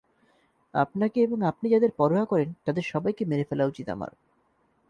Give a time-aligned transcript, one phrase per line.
[0.73, 4.11] আপনাকে এবং আপনি যাদের পরোয়া করেন, তাদের সবাইকে মেরে ফেলা উচিৎ আমার।